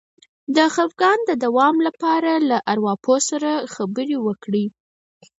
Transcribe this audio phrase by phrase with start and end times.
[0.55, 4.65] د خپګان د دوام لپاره له ارواپوه سره خبرې وکړئ